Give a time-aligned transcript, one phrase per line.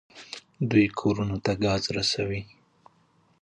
[0.69, 2.41] دوی کورونو ته ګاز رسوي.